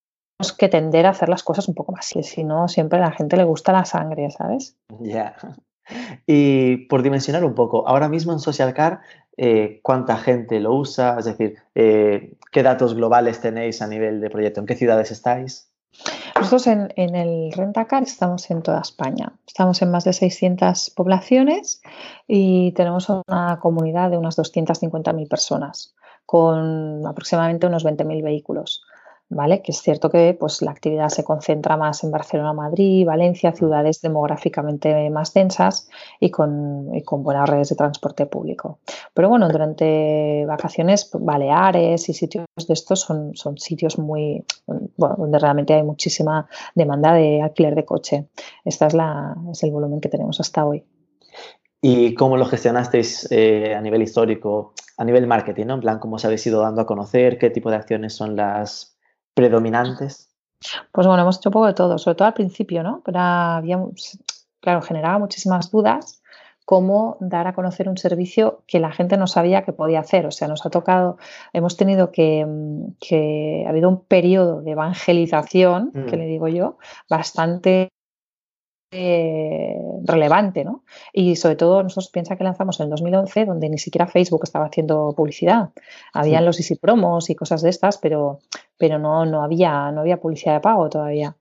[0.58, 3.38] que tender a hacer las cosas un poco más, si no, siempre a la gente
[3.38, 4.78] le gusta la sangre, ¿sabes?
[5.00, 5.36] Ya.
[6.28, 9.00] Y por dimensionar un poco, ahora mismo en Social Car
[9.38, 14.30] eh, cuánta gente lo usa, es decir, eh, qué datos globales tenéis a nivel de
[14.30, 15.70] proyecto, en qué ciudades estáis.
[16.36, 19.34] Nosotros en, el Rentacar estamos en toda España.
[19.48, 21.82] Estamos en más de 600 poblaciones
[22.28, 25.96] y tenemos una comunidad de unas 250.000 personas
[26.26, 28.84] con aproximadamente unos 20.000 vehículos.
[29.30, 29.62] ¿Vale?
[29.62, 34.02] Que es cierto que pues, la actividad se concentra más en Barcelona, Madrid, Valencia, ciudades
[34.02, 38.80] demográficamente más densas y con, con buenas redes de transporte público.
[39.14, 45.40] Pero bueno, durante vacaciones, Baleares y sitios de estos son, son sitios muy, bueno, donde
[45.40, 48.28] realmente hay muchísima demanda de alquiler de coche.
[48.64, 50.86] Este es, la, es el volumen que tenemos hasta hoy.
[51.82, 55.74] ¿Y cómo lo gestionasteis eh, a nivel histórico, a nivel marketing, ¿no?
[55.76, 57.38] En plan, ¿cómo os habéis ido dando a conocer?
[57.38, 58.97] ¿Qué tipo de acciones son las
[59.38, 60.30] predominantes?
[60.92, 63.04] Pues bueno, hemos hecho un poco de todo, sobre todo al principio, ¿no?
[63.06, 63.80] Pero había,
[64.60, 66.24] claro, generaba muchísimas dudas
[66.66, 70.26] cómo dar a conocer un servicio que la gente no sabía que podía hacer.
[70.26, 71.18] O sea, nos ha tocado,
[71.54, 72.46] hemos tenido que,
[73.00, 76.20] que ha habido un periodo de evangelización, que mm.
[76.20, 77.90] le digo yo, bastante
[78.92, 80.84] eh, relevante, ¿no?
[81.12, 84.68] Y sobre todo nosotros piensa que lanzamos en el 2011, donde ni siquiera Facebook estaba
[84.68, 85.72] haciendo publicidad.
[86.14, 88.40] Habían los Easy Promos y cosas de estas, pero,
[88.78, 91.36] pero no, no, había, no había publicidad de pago todavía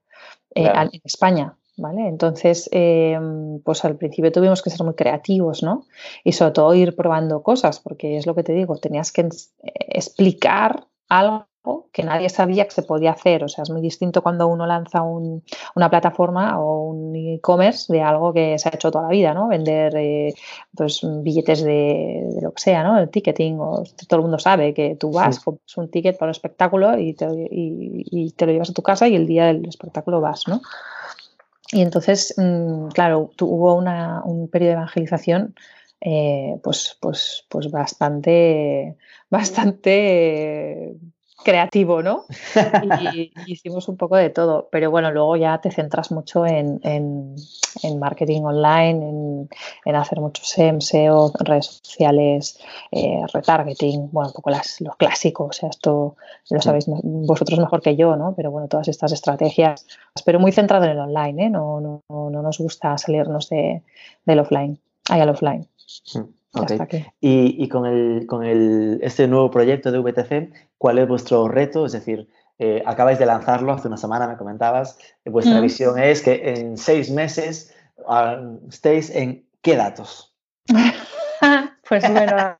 [0.55, 1.55] eh, en España.
[1.79, 2.07] ¿Vale?
[2.07, 5.85] Entonces, em, pues al principio tuvimos que ser muy creativos, ¿no?
[6.23, 9.29] Y sobre todo ir probando cosas, porque es lo que te digo, tenías que
[9.61, 11.45] explicar algo
[11.91, 13.43] que nadie sabía que se podía hacer.
[13.43, 18.33] O sea, es muy distinto cuando uno lanza una plataforma o un e-commerce de algo
[18.33, 19.47] que se ha hecho toda la vida, ¿no?
[19.47, 20.33] Vender eh,
[20.75, 22.97] pues, billetes de, lo que sea, ¿no?
[22.97, 26.31] El ticketing, o todo el mundo sabe que tú vas, compras un ticket para un
[26.31, 30.21] espectáculo y te, y, te, lo llevas a tu casa y el día del espectáculo
[30.21, 30.61] vas, ¿no?
[31.71, 35.53] Y entonces, mm, claro, hubo un periodo de evangelización
[35.99, 38.97] eh, pues, pues, pues bastante,
[39.29, 40.95] bastante
[41.43, 42.25] creativo, ¿no?
[43.15, 46.79] Y, hicimos un poco de todo, pero bueno, luego ya te centras mucho en,
[47.99, 49.47] marketing online,
[49.85, 52.59] en, hacer mucho SEM, SEO, redes sociales,
[52.91, 56.15] eh, retargeting, bueno, un poco las, los clásicos, o sea, esto
[56.49, 58.33] lo sabéis vosotros mejor que yo, ¿no?
[58.35, 59.85] Pero bueno, todas estas estrategias,
[60.25, 61.49] pero muy centrado en el online, ¿eh?
[61.49, 63.83] No, no, no nos gusta salirnos de,
[64.25, 65.67] del offline, hay al offline.
[67.19, 71.85] Y, con, el, con el, este nuevo proyecto de VTC, ¿cuál es vuestro reto?
[71.85, 72.27] Es decir,
[72.59, 74.97] eh, acabáis de lanzarlo hace una semana, me comentabas.
[75.25, 75.61] Vuestra mm.
[75.61, 77.75] visión es que en seis meses
[78.07, 80.35] ah, estéis en qué datos.
[81.89, 82.59] pues bueno, la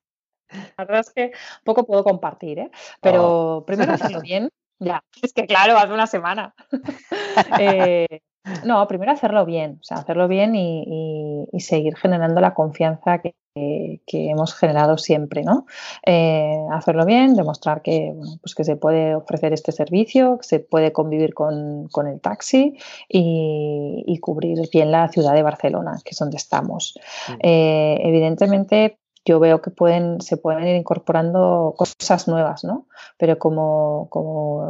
[0.84, 1.32] verdad es que
[1.64, 2.70] poco puedo compartir, ¿eh?
[3.00, 3.66] pero oh.
[3.66, 4.50] primero hacerlo bien.
[4.80, 6.54] Ya, es que claro, hace una semana.
[7.60, 8.20] Eh,
[8.64, 13.34] No, primero hacerlo bien, o sea, hacerlo bien y, seguir generando la confianza que,
[14.10, 15.66] hemos generado siempre, ¿no?
[16.06, 20.92] Eh, hacerlo bien, demostrar que, pues que se puede ofrecer este servicio, que se puede
[20.92, 22.76] convivir con, el taxi
[23.08, 26.98] y, cubrir bien la ciudad de Barcelona, que es donde estamos.
[27.42, 32.86] Eh, evidentemente, yo veo que pueden, se pueden ir incorporando cosas nuevas, ¿no?
[33.18, 34.08] Pero como,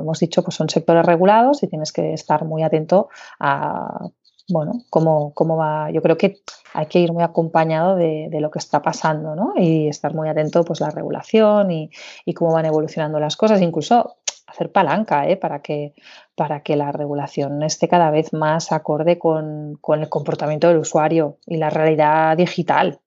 [0.00, 4.08] hemos dicho, pues son sectores regulados y tienes que estar muy atento a
[4.50, 5.90] bueno, cómo, cómo va.
[5.90, 6.40] Yo creo que
[6.72, 9.52] hay que ir muy acompañado de, lo que está pasando, ¿no?
[9.56, 11.90] Y estar muy atento, pues, la regulación y,
[12.34, 14.16] cómo van evolucionando las cosas, incluso
[14.46, 15.36] hacer palanca, ¿eh?
[15.36, 15.94] Para que,
[16.34, 21.36] para que la regulación esté cada vez más acorde con, con el comportamiento del usuario
[21.46, 23.00] y la realidad digital.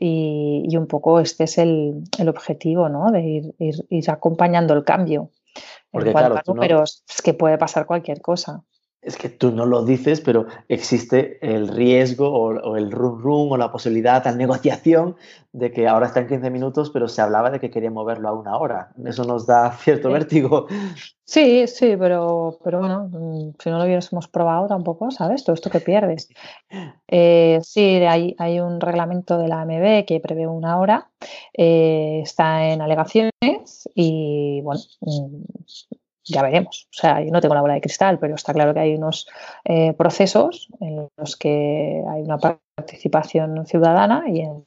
[0.00, 3.10] Y, un poco este es el, objetivo, ¿no?
[3.10, 5.32] De ir, acompañando el cambio.
[5.90, 8.62] Porque, claro, pero es que puede pasar cualquier cosa
[9.00, 13.56] es que tú no lo dices, pero existe el riesgo o, el rum rum o
[13.56, 15.16] la posibilidad, la negociación
[15.52, 18.32] de que ahora está en 15 minutos, pero se hablaba de que quería moverlo a
[18.32, 18.92] una hora.
[19.04, 20.66] Eso nos da cierto vértigo.
[21.24, 25.44] Sí, sí, pero, pero bueno, mm, si no lo hubiésemos probado tampoco, ¿sabes?
[25.44, 26.28] Todo esto que pierdes.
[27.10, 31.08] Eh, sí, hay, hay un reglamento de la AMB que prevé una hora,
[31.54, 35.42] eh, está en alegaciones y bueno, mm,
[36.28, 36.88] ya veremos.
[36.90, 39.28] O sea, yo no tengo la bola de cristal, pero está claro que hay unos
[39.64, 44.64] eh, procesos en los que hay una participación ciudadana y en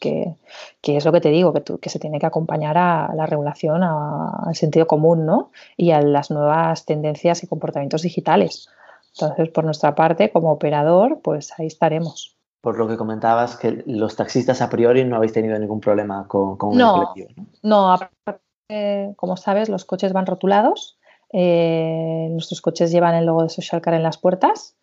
[0.00, 0.36] que,
[0.82, 4.54] es lo que te digo, que, que se tiene que acompañar a la regulación, al
[4.54, 5.50] sentido común, ¿no?
[5.76, 8.68] Y a las nuevas tendencias y comportamientos digitales.
[9.14, 12.36] Entonces, por nuestra parte, como operador, pues ahí estaremos.
[12.60, 16.56] Por lo que comentabas, que los taxistas a priori no habéis tenido ningún problema con,
[16.56, 17.96] con no, el colectivo, ¿no?
[17.96, 20.98] No, como sabes, los coches van rotulados
[21.32, 24.76] eh, nuestros coches llevan el logo de Social Car en las puertas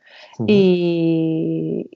[0.47, 1.87] y,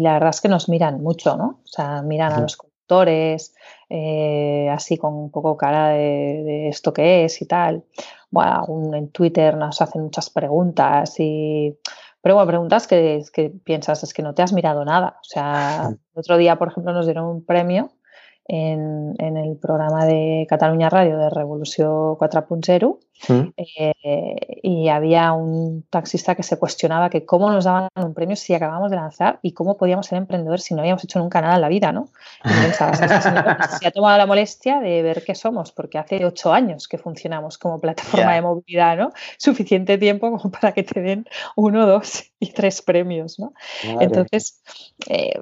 [0.00, 1.60] la verdad es que nos miran mucho, ¿no?
[1.64, 3.54] O sea, miran a los conductores,
[3.88, 7.84] eh, así con un poco cara de, esto que es y tal.
[8.30, 11.76] Bueno, en Twitter nos hacen muchas preguntas y...
[12.22, 15.16] Pero bueno, preguntas que, que piensas, es que no te has mirado nada.
[15.20, 17.92] O sea, el otro día, por ejemplo, nos dieron un premio
[18.46, 22.98] en, en el programa de Cataluña Radio de Revolución 4.0
[23.28, 23.52] Mm.
[23.56, 28.54] Eh, y había un taxista que se cuestionaba que cómo nos daban un premio si
[28.54, 31.60] acabamos de lanzar y cómo podíamos ser emprendedores si no habíamos hecho nunca nada en
[31.60, 32.08] la vida, ¿no?
[32.44, 32.94] Y pensaba,
[33.78, 37.58] se ha tomado la molestia de ver qué somos, porque hace ocho años que funcionamos
[37.58, 39.12] como plataforma de movilidad, ¿no?
[39.38, 43.52] Suficiente tiempo como para que te den uno, dos y tres premios, ¿no?
[44.00, 44.62] Entonces,
[45.08, 45.40] eh,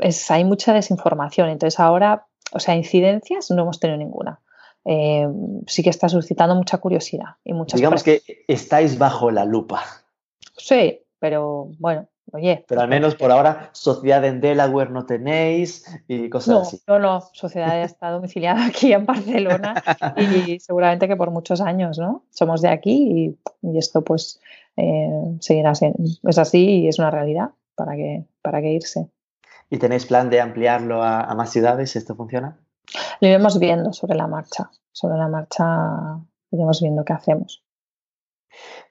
[0.00, 1.48] es, hay mucha desinformación.
[1.50, 4.40] Entonces ahora, o sea, incidencias no hemos tenido ninguna.
[4.88, 5.26] Eh,
[5.66, 9.82] sí que está suscitando mucha curiosidad y muchas Digamos que estáis bajo la lupa.
[10.56, 12.64] Sí, pero bueno, oye.
[12.68, 16.82] Pero al menos por ahora, sociedad en Delaware no tenéis y cosas así.
[16.86, 19.82] No, no, sociedad está domiciliada aquí en Barcelona
[20.16, 22.22] y seguramente que por muchos años, ¿no?
[22.30, 24.40] Somos de aquí y, esto pues
[24.76, 29.08] eh, seguirá siendo, es así y es una realidad para que, para que irse.
[29.68, 31.96] ¿Y tenéis plan de ampliarlo a, a más ciudades?
[31.96, 32.56] ¿Esto funciona?
[33.20, 34.70] Lo iremos viendo sobre la marcha.
[34.92, 35.64] Sobre la marcha
[36.50, 37.62] iremos viendo qué hacemos.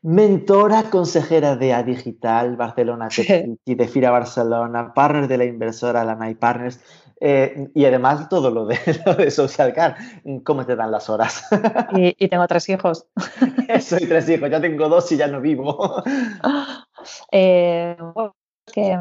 [0.02, 3.10] Mentora consejera de A Digital, Barcelona
[3.66, 6.80] y de Fira Barcelona, partner de la inversora Lanai Partners
[7.20, 9.96] eh, y además todo lo de, lo de Social Car.
[10.44, 11.46] ¿Cómo te dan las horas?
[11.94, 13.08] Y, tengo tres hijos.
[13.82, 16.04] Soy tres hijos, ya tengo dos y ya no vivo.
[17.32, 17.98] Eh,
[18.72, 19.00] que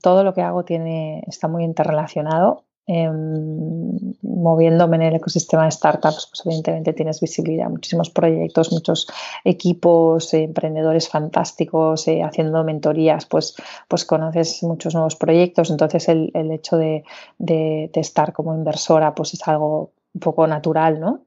[0.00, 6.28] todo lo que hago tiene, está muy interrelacionado Em, moviéndome en el ecosistema de startups,
[6.30, 9.08] pues evidentemente tienes visibilidad, muchísimos proyectos, muchos
[9.44, 13.56] equipos, eh, emprendedores fantásticos, eh, haciendo mentorías, pues,
[13.88, 17.04] pues conoces muchos nuevos proyectos, entonces el, hecho de,
[17.38, 21.25] de, estar como inversora pues es algo un poco natural, ¿no?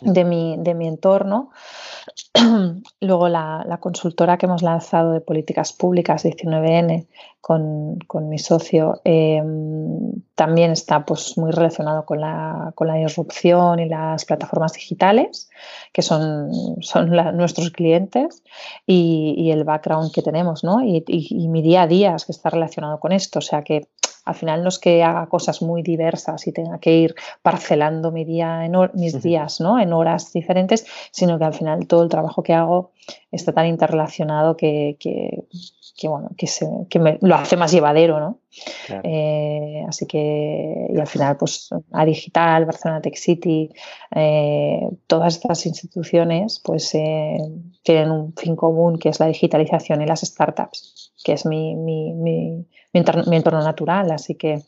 [0.00, 1.50] De mi, de mi entorno.
[3.00, 7.06] Luego la, consultora que hemos lanzado de políticas públicas 19N
[7.40, 13.88] con, mi socio em, también está pues, muy relacionado con la, con la disrupción y
[13.88, 15.50] las plataformas digitales,
[15.92, 16.50] que son,
[16.80, 18.42] son nuestros clientes,
[18.86, 20.82] y, el background que tenemos, ¿no?
[20.82, 23.40] Y, y, mi día a día que está relacionado con esto.
[23.40, 23.88] O sea que
[24.24, 28.24] al final no es que haga cosas muy diversas y tenga que ir parcelando mi
[28.24, 29.80] día en mis días ¿no?
[29.80, 32.92] en horas diferentes, sino que al final todo el trabajo que hago
[33.30, 34.96] está tan interrelacionado que,
[36.04, 38.38] bueno, que, se, me, lo hace más llevadero, ¿no?
[39.02, 43.70] Eh, así que, y al final, pues a Digital, Barcelona Tech City,
[44.14, 50.20] eh, todas estas instituciones, pues tienen un fin común que es la digitalización y las
[50.20, 54.62] startups, que es mi, mi mi entorno, natural, así que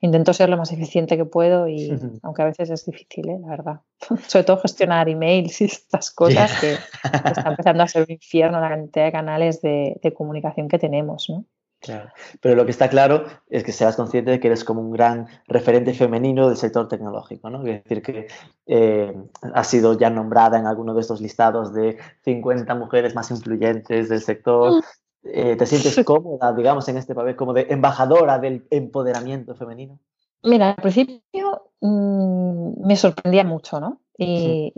[0.00, 1.90] intento ser lo más eficiente que puedo y
[2.22, 3.38] aunque a veces es difícil, ¿eh?
[3.40, 3.80] la verdad.
[4.26, 8.70] Sobre todo gestionar emails y estas cosas que, está empezando a ser un infierno la
[8.70, 11.44] cantidad de canales de, comunicación que tenemos, ¿no?
[11.80, 12.10] Claro.
[12.40, 15.28] Pero lo que está claro es que seas consciente de que eres como un gran
[15.46, 17.64] referente femenino del sector tecnológico, ¿no?
[17.64, 18.26] Es decir, que
[18.66, 19.14] eh,
[19.54, 24.20] has sido ya nombrada en alguno de estos listados de 50 mujeres más influyentes del
[24.20, 24.72] sector.
[24.72, 24.80] Mm.
[25.24, 30.00] Eh, ¿Te sientes cómoda, digamos, en este papel como de embajadora del empoderamiento femenino?
[30.42, 34.00] Mira, al principio me sorprendía mucho, ¿no?
[34.20, 34.72] Y,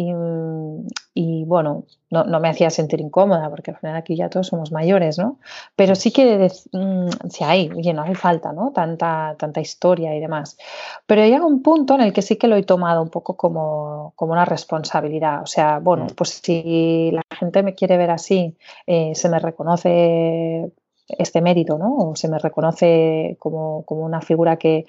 [1.46, 5.38] bueno, no, me hacía sentir incómoda porque al final aquí ya todos somos mayores, ¿no?
[5.76, 8.72] Pero sí que mm, sí hay, oye, no hace falta, ¿no?
[8.72, 10.58] Tanta, tanta historia y demás.
[11.06, 14.14] Pero llega un punto en el que sí que lo he tomado un poco como,
[14.18, 15.42] una responsabilidad.
[15.42, 16.14] O sea, bueno, mm.
[16.16, 20.70] pues si la gente me quiere ver así, eh, se me reconoce
[21.18, 21.96] este mérito, ¿no?
[21.96, 24.86] O se me reconoce como, una figura que,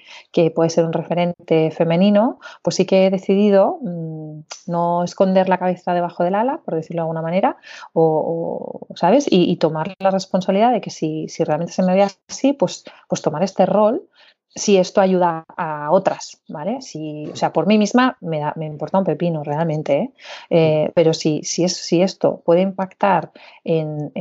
[0.54, 5.94] puede ser un referente femenino, pues sí que he decidido mm, no esconder la cabeza
[5.94, 7.56] debajo del ala, por decirlo de alguna manera,
[7.92, 9.26] o, ¿sabes?
[9.30, 13.22] Y, tomar la responsabilidad de que si, si realmente se me ve así, pues, pues
[13.22, 14.08] tomar este rol
[14.54, 16.82] si esto ayuda a otras, ¿vale?
[16.82, 20.12] Si, o sea, por mí misma me, da, me importa un pepino realmente, ¿eh?
[20.50, 23.32] Eh, pero si, si, es, si esto puede impactar
[23.64, 24.12] en,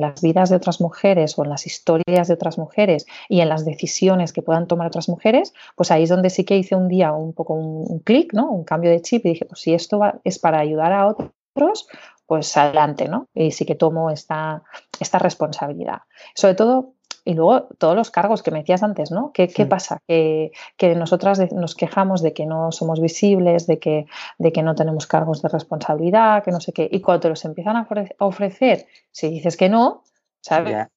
[0.00, 3.64] las vidas de otras mujeres o en las historias de otras mujeres y en las
[3.64, 7.12] decisiones que puedan tomar otras mujeres, pues ahí es donde sí que hice un día
[7.12, 8.50] un poco un, clic, ¿no?
[8.50, 11.86] Un cambio de chip y dije, pues si esto es para ayudar a otros,
[12.26, 13.28] pues adelante, ¿no?
[13.34, 14.62] Y sí que tomo esta,
[15.00, 16.02] esta responsabilidad.
[16.34, 19.32] Sobre todo y luego todos los cargos que me decías antes, ¿no?
[19.32, 20.00] ¿Qué, pasa?
[20.06, 20.52] Que,
[20.96, 24.06] nosotras nos quejamos de que no somos visibles, de que,
[24.38, 26.88] de que no tenemos cargos de responsabilidad, que no sé qué.
[26.90, 30.02] Y cuando te los empiezan a ofrecer, si dices que no,
[30.42, 30.88] ¿sabes?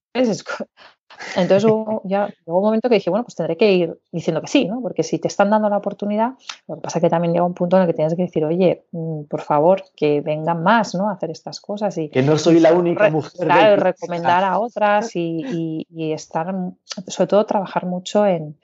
[1.36, 1.72] Entonces
[2.04, 4.82] ya llegó un momento que dije, bueno, pues tendré que ir diciendo que sí, ¿no?
[4.82, 6.34] Porque si te están dando la oportunidad,
[6.68, 8.44] lo que pasa es que también llega un punto en el que tienes que decir,
[8.46, 11.10] oye, mm, por favor, que vengan más, ¿no?
[11.10, 12.10] A hacer estas cosas y...
[12.10, 13.48] Que no soy la única mujer.
[13.48, 16.54] Claro, recomendar a otras y, estar,
[17.08, 18.56] sobre todo trabajar mucho en,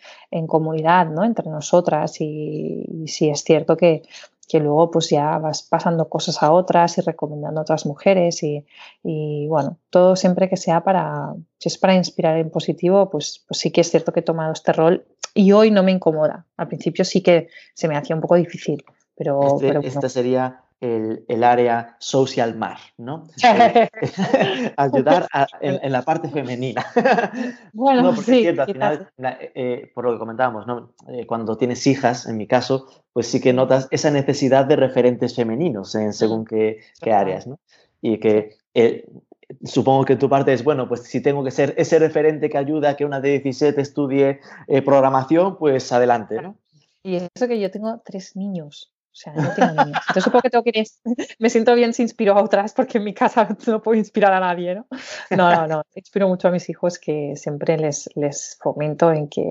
[0.48, 1.24] comunidad, ¿no?
[1.24, 4.04] Entre nosotras y, y sí es cierto que
[4.54, 9.48] que luego pues ya vas pasando cosas a otras y recomendando a otras mujeres y,
[9.48, 13.72] bueno, todo siempre que sea para, si es para inspirar en positivo, pues, pues sí
[13.72, 16.46] que es cierto que he tomado este rol y hoy no me incomoda.
[16.56, 18.86] Al principio sí que se me hacía un poco difícil,
[19.16, 19.56] pero...
[19.60, 23.24] Este, esta sería el, área social mar, ¿no?
[24.78, 25.28] Ayudar
[25.62, 26.86] en, la parte femenina.
[27.74, 30.94] Bueno, sí, al final, eh, eh, por lo que comentábamos, ¿no?
[31.08, 35.36] Eh, cuando tienes hijas, en mi caso, pues sí que notas esa necesidad de referentes
[35.36, 37.60] femeninos en según mm, qué, qué áreas, ¿no?
[38.02, 38.58] Y que
[39.64, 42.92] supongo que tu parte es, bueno, pues si tengo que ser ese referente que ayuda
[42.92, 44.40] a que una de 17 estudie
[44.86, 46.58] programación, pues adelante, ¿no?
[47.04, 48.94] Y eso que yo tengo tres niños.
[49.14, 50.02] O sea, no tengo niños.
[50.08, 50.84] Entonces supongo que tengo que
[51.40, 54.40] me siento bien si inspiro a otras porque en mi casa no puedo inspirar a
[54.40, 54.88] nadie, ¿no?
[55.30, 55.84] No, no, no.
[55.94, 59.44] Inspiro mucho a mis hijos que siempre les, les fomento en que,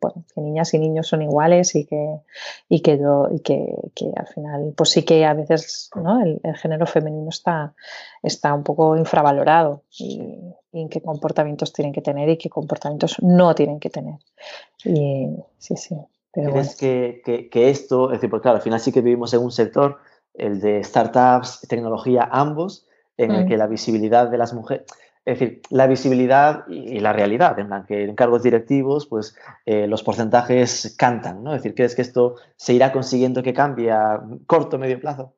[0.00, 2.20] bueno, que niñas y niños son iguales y que,
[2.68, 3.00] y que,
[3.32, 6.22] y que, que al final, pues sí que a veces ¿no?
[6.22, 7.74] el, género femenino está,
[8.22, 10.38] está un poco infravalorado y,
[10.70, 14.20] en qué comportamientos tienen que tener y qué comportamientos no tienen que tener.
[14.84, 15.28] Y
[15.58, 15.96] sí, sí.
[16.46, 19.98] ¿Crees que, esto, es decir, porque claro, al final sí que vivimos en un sector,
[20.34, 23.48] el de startups, tecnología, ambos, en el mm.
[23.48, 24.86] que la visibilidad de las mujeres,
[25.24, 29.86] es decir, la visibilidad y, la realidad, en la que en cargos directivos, pues eh,
[29.86, 31.54] los porcentajes cantan, ¿no?
[31.54, 35.34] Es decir, ¿crees que esto se irá consiguiendo que cambie a corto o medio plazo?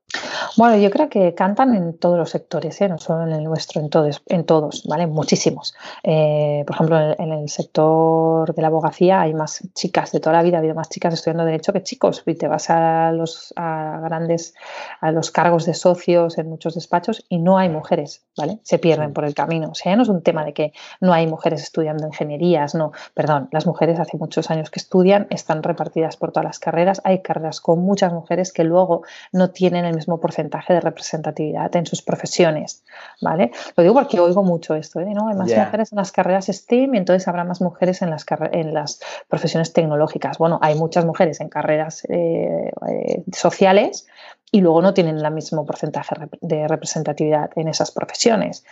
[0.57, 2.89] Bueno, yo creo que cantan en todos los sectores, ¿eh?
[2.89, 5.07] no solo en el nuestro, en todos, en todos, ¿vale?
[5.07, 5.75] Muchísimos.
[6.03, 10.43] Eh, por ejemplo, en el, sector de la abogacía hay más chicas, de toda la
[10.43, 12.23] vida ha habido más chicas estudiando Derecho que chicos.
[12.27, 14.55] Y te vas a los grandes,
[15.01, 18.59] a los cargos de socios en muchos despachos y no hay mujeres, ¿vale?
[18.63, 19.71] Se pierden por el camino.
[19.71, 22.93] O sea, ya no es un tema de que no hay mujeres estudiando ingenierías, no.
[23.15, 27.01] Perdón, las mujeres hace muchos años que estudian, están repartidas por todas las carreras.
[27.05, 31.87] Hay carreras con muchas mujeres que luego no tienen el mismo porcentaje de representatividad en
[31.87, 32.85] sus profesiones,
[33.21, 33.51] ¿vale?
[33.77, 35.13] Lo digo porque oigo mucho esto, ¿eh?
[35.15, 35.29] ¿no?
[35.29, 38.75] Hay más mujeres en las carreras STEAM y entonces habrá más mujeres en las, en
[38.75, 40.39] las profesiones tecnológicas.
[40.39, 44.07] Bueno, hay muchas mujeres en carreras eh, eh, sociales
[44.53, 48.65] y luego no tienen el mismo porcentaje de representatividad en esas profesiones.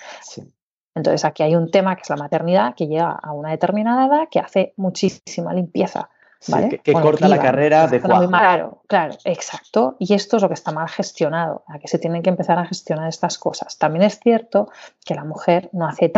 [0.95, 4.29] Entonces aquí hay un tema que es la maternidad que llega a una determinada edad
[4.31, 6.11] que hace muchísima limpieza.
[6.47, 6.79] ¿Vale?
[6.79, 8.29] que, corta la carrera de cuajo.
[8.29, 9.97] Claro, claro, exacto.
[9.99, 12.67] Y esto es lo que está mal gestionado, a que se tienen que empezar a
[12.67, 13.79] gestionar estas cosas.
[13.79, 14.71] También es cierto
[15.05, 16.11] que la mujer no hace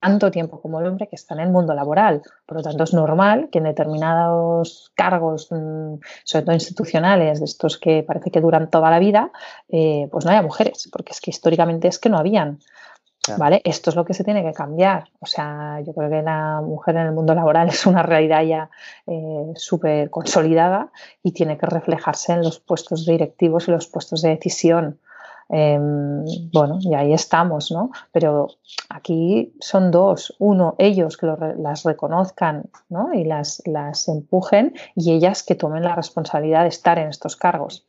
[0.00, 2.22] tanto tiempo como el hombre que está en el mundo laboral.
[2.46, 7.78] Por lo tanto, es normal que en determinados cargos, mm, sobre todo institucionales, de estos
[7.78, 9.30] que parece que duran toda la vida,
[9.68, 12.60] eh, pues no haya mujeres, porque es que históricamente es que no habían.
[13.38, 13.60] ¿Vale?
[13.64, 15.08] Esto es lo que se tiene que cambiar.
[15.20, 18.70] O sea, yo creo que la mujer en el mundo laboral es una realidad ya
[19.06, 20.90] eh, súper consolidada
[21.22, 24.98] y tiene que reflejarse en los puestos directivos y los puestos de decisión.
[25.48, 27.90] Em, bueno, y ahí estamos, ¿no?
[28.10, 28.48] Pero
[28.88, 30.34] aquí son dos.
[30.38, 31.26] Uno, ellos que
[31.58, 33.14] las reconozcan ¿no?
[33.14, 37.86] y las, las empujen y ellas que tomen la responsabilidad de estar en estos cargos.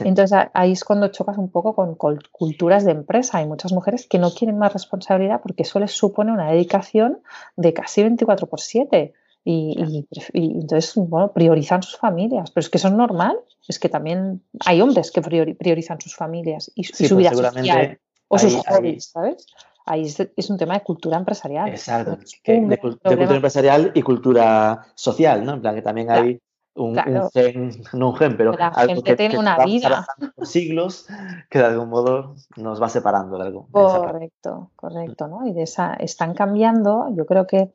[0.00, 1.94] Entonces ahí es cuando chocas un poco con,
[2.32, 3.38] culturas de empresa.
[3.38, 7.20] Hay muchas mujeres que no quieren más responsabilidad porque eso les supone una dedicación
[7.56, 9.12] de casi 24 por 7.
[9.48, 12.50] Y, entonces, bueno, priorizan sus familias.
[12.50, 13.38] Pero es que eso es normal.
[13.68, 18.38] Es que también hay hombres que priorizan sus familias y, su pues vida social o
[18.38, 19.46] sus hobbies, ¿sabes?
[19.88, 21.68] Ahí es, un tema de cultura empresarial.
[21.68, 22.18] Exacto.
[22.44, 25.54] de, cultura empresarial y cultura social, ¿no?
[25.54, 26.40] En plan que también hay
[26.76, 26.96] un,
[27.32, 30.06] gen, no un gen, pero la algo gente que, tiene una vida.
[30.34, 31.06] Por siglos
[31.50, 33.68] que de algún modo nos va separando de algo.
[33.72, 35.46] Correcto, correcto, ¿no?
[35.46, 37.72] Y de esa están cambiando, yo creo que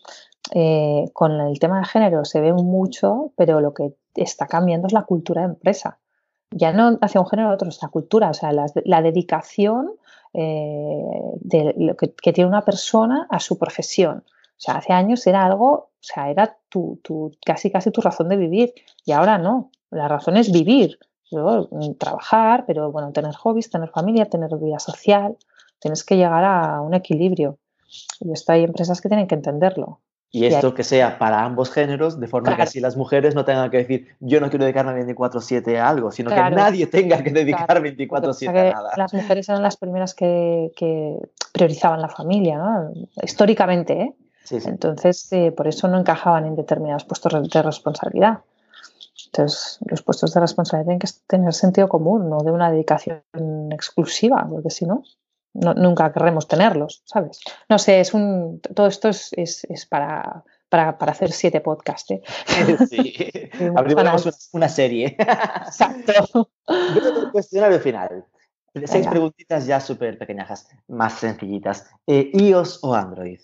[0.53, 4.93] eh, con el tema de género se ve mucho, pero lo que está cambiando es
[4.93, 5.99] la cultura de empresa.
[6.51, 9.93] Ya no hacia un género otro, es la cultura, o sea, la, dedicación
[10.33, 11.03] eh,
[11.39, 14.23] de lo que, que tiene una persona a su profesión.
[14.61, 18.29] O sea, hace años era algo, o sea, era tu, tu, casi casi tu razón
[18.29, 19.71] de vivir y ahora no.
[19.89, 20.99] La razón es vivir,
[21.31, 25.35] mm, trabajar, pero bueno, tener hobbies, tener familia, tener vida social.
[25.79, 27.57] Tienes que llegar a un equilibrio.
[28.19, 29.99] Y esto hay empresas que tienen que entenderlo.
[30.29, 33.71] Y esto que sea para ambos géneros, de forma que así las mujeres no tengan
[33.71, 37.81] que decir, yo no quiero dedicarme 24-7 a algo, sino que nadie tenga que dedicar
[37.81, 38.91] 24-7 a nada.
[38.95, 41.17] Las mujeres eran las primeras que, que
[41.51, 42.93] priorizaban la familia, ¿no?
[43.23, 43.93] históricamente.
[43.93, 44.15] ¿eh?
[44.49, 48.39] Entonces, eh, por eso no encajaban en determinados puestos de responsabilidad.
[49.27, 53.21] Entonces, los puestos de responsabilidad tienen que tener sentido común, no de una dedicación
[53.71, 55.03] exclusiva, porque si no,
[55.53, 57.39] nunca querremos tenerlos, ¿sabes?
[57.69, 62.11] No sé, es un, todo esto es, para, para, hacer siete podcasts.
[62.11, 62.21] ¿eh?
[62.89, 63.13] Sí,
[63.75, 65.15] abrimos una, serie.
[65.17, 66.49] Exacto.
[66.67, 68.25] el cuestionario final.
[68.85, 71.89] Seis preguntitas ya súper pequeñas, más sencillitas.
[72.07, 73.41] Eh, ¿iOS o Android?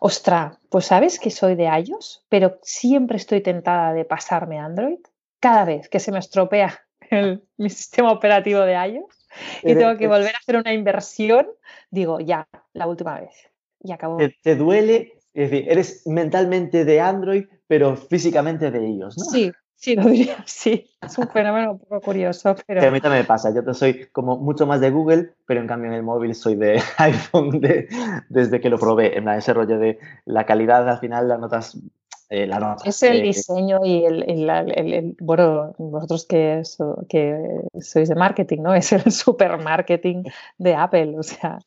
[0.00, 4.98] Ostras, pues sabes que soy de iOS, pero siempre estoy tentada de pasarme a Android.
[5.40, 6.80] Cada vez que se me estropea
[7.56, 9.28] mi sistema operativo de iOS
[9.62, 11.46] y tengo que volver a hacer una inversión,
[11.90, 13.50] digo, ya, la última vez.
[13.82, 14.18] Y acabo.
[14.42, 15.14] ¿Te, duele?
[15.32, 19.24] Es decir, eres mentalmente de Android, pero físicamente de iOS, ¿no?
[19.24, 20.86] Sí, Sí, lo diría, sí.
[21.00, 22.86] Es un fenómeno un poco curioso, pero...
[22.86, 23.50] a mí también me pasa.
[23.54, 26.82] Yo soy como mucho más de Google, pero en cambio en el móvil soy de
[26.98, 27.62] iPhone
[28.28, 29.16] desde que lo probé.
[29.16, 31.78] En ese rollo de la calidad, al final las notas...
[32.28, 36.62] Eh, la nota, es el diseño y el, el, Bueno, vosotros que,
[37.08, 38.74] que sois de marketing, ¿no?
[38.76, 40.24] Es el supermarketing
[40.58, 41.58] de Apple, o sea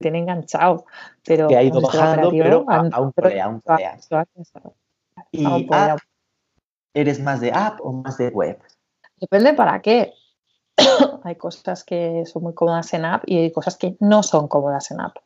[0.00, 0.84] tiene enganchado.
[1.24, 3.12] Pero que ha ido bajando, pero aún aún.
[5.32, 5.44] Y
[6.94, 8.58] ¿Eres más de app o más de web?
[9.20, 10.14] Depende para qué.
[11.24, 14.90] hay cosas que son muy cómodas en app y hay cosas que no son cómodas
[14.90, 15.16] en app.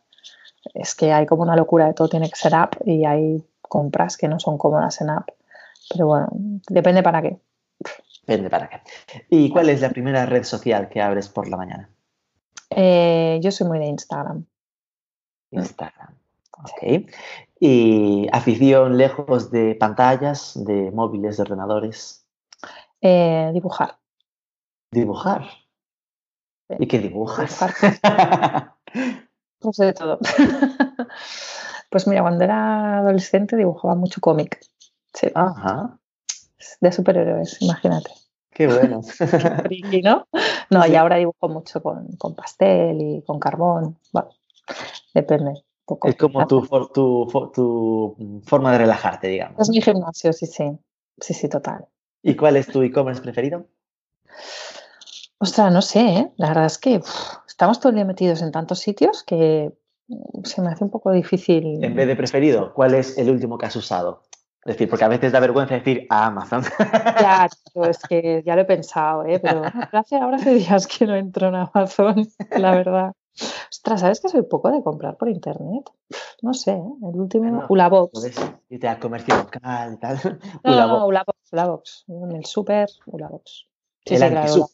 [0.75, 4.17] Es que hay como una locura de todo tiene que ser app y hay compras
[4.17, 5.29] que no son cómodas en app.
[5.91, 6.29] Pero bueno,
[6.69, 7.39] depende para qué.
[8.27, 8.81] Depende para qué.
[9.29, 11.91] ¿Y cuál es la primera red social que abres por la mañana?
[12.71, 14.47] Eh, yo soy muy de Instagram.
[15.51, 16.15] Instagram.
[16.59, 17.09] Ok.
[17.59, 22.27] ¿Y afición lejos de pantallas, de móviles, de ordenadores?
[23.01, 23.99] Eh, dibujar.
[24.91, 25.45] ¿Dibujar?
[26.79, 27.59] ¿Y qué dibujas?
[29.59, 30.19] pues de todo.
[31.91, 34.61] pues mira, cuando era adolescente dibujaba mucho cómic.
[35.13, 35.29] Sí.
[35.35, 35.99] Ajá.
[36.81, 38.11] De superhéroes, imagínate.
[38.51, 39.01] Qué bueno.
[40.03, 40.27] ¿no?
[40.71, 43.99] No, y ahora dibujo mucho con, con pastel y con carbón.
[44.13, 44.31] Bueno,
[45.15, 45.63] depende
[46.05, 46.63] es como tu,
[47.55, 49.61] tu, forma de relajarte, digamos.
[49.61, 50.79] Es mi gimnasio, sí, sí.
[51.21, 51.87] Sí, sí, total.
[52.23, 53.67] ¿Y cuál es tu e-commerce preferido?
[55.39, 56.33] Ostras, no sé, ¿eh?
[56.37, 57.01] la verdad es que
[57.47, 59.73] estamos todo el día metidos en tantos sitios que
[60.45, 61.83] se me hace un poco difícil.
[61.83, 64.23] En vez de preferido, ¿cuál es el último que has usado?
[64.65, 66.63] Es decir, porque a veces da vergüenza decir a Amazon.
[67.21, 67.49] Ya,
[67.89, 69.41] es que ya lo he pensado, ¿eh?
[69.41, 69.63] pero
[69.93, 73.13] hace, ahora hace días que no entro en Amazon, la verdad.
[73.71, 75.91] Ostras, ¿sabes que soy poco de comprar por internet?
[76.43, 76.83] No sé, ¿eh?
[77.11, 78.13] el último, Bueno, Ulabox.
[78.13, 78.37] Puedes
[78.69, 80.19] irte al comercio local y tal.
[80.65, 80.99] No, no, Ulabox.
[81.01, 82.05] no, Ulabox, Ulabox.
[82.09, 83.67] En el súper, Ulabox.
[84.05, 84.69] Sí, El sí, claro,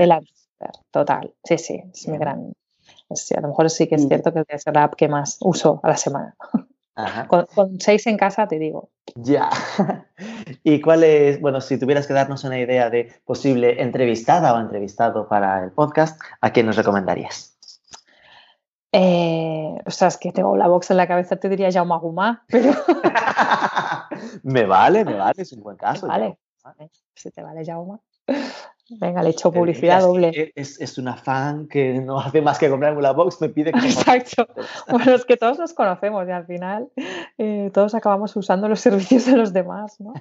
[0.00, 1.34] El antisúper, total.
[1.42, 2.52] Sí, sí, es mi gran...
[3.14, 5.38] sí, a lo mejor sí que es Y- cierto que es la app que más
[5.40, 6.36] uso a la semana.
[6.94, 7.26] Ajá.
[7.28, 8.90] Con, con seis en casa te digo.
[9.14, 9.48] Ya.
[10.62, 15.26] ¿Y cuál es, bueno, si tuvieras que darnos una idea de posible entrevistada o entrevistado
[15.26, 17.51] para el podcast, ¿a quién nos recomendarías?
[18.94, 22.72] Eh, o sea, es que tengo Ulabox en la cabeza, te diría Jaume Gumá, pero
[24.42, 26.06] me vale, me vale, es un buen caso.
[26.06, 26.38] vale.
[26.78, 26.88] ya.
[27.14, 27.98] Si te vale Jaume.
[29.00, 30.30] Venga, le echo publicidad es doble.
[30.32, 33.72] que Es, es una fan que no hace más que comprar una box, me pide
[33.72, 34.46] que Exacto.
[34.90, 36.88] Bueno, es que todos nos conocemos y al final
[37.38, 40.12] eh, todos acabamos usando los servicios de los demás, ¿no?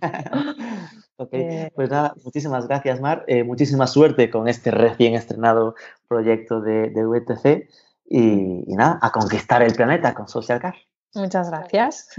[1.17, 3.25] Ok, Eh, pues nada, muchísimas gracias, Mar.
[3.45, 5.75] Muchísima suerte con este recién estrenado
[6.07, 7.67] proyecto de, de VTC.
[8.13, 10.75] Y, y nada, a conquistar el planeta con Social Car.
[11.15, 12.09] Muchas gracias.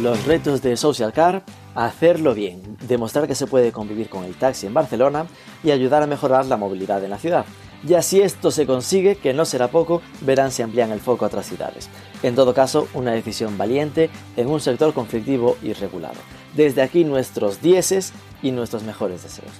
[0.00, 1.44] Los retos de Social Car,
[1.76, 5.26] hacerlo bien, demostrar que se puede convivir con el taxi en Barcelona
[5.62, 7.44] y ayudar a mejorar la movilidad en la ciudad.
[7.86, 11.28] Y así esto se consigue, que no será poco, verán si amplían el foco a
[11.28, 11.88] otras ciudades.
[12.22, 16.20] En todo caso, una decisión valiente en un sector conflictivo y regulado.
[16.54, 18.12] Desde aquí nuestros dieces
[18.42, 19.52] y nuestros mejores deseos.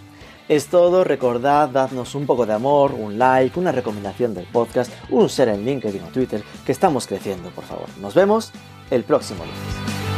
[0.48, 5.28] Es todo, recordad, dadnos un poco de amor, un like, una recomendación del podcast, un
[5.28, 7.86] share en LinkedIn o Twitter, que estamos creciendo, por favor.
[8.00, 8.52] Nos vemos
[8.90, 10.11] el próximo lunes.